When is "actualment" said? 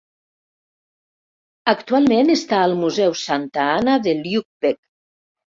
1.73-2.33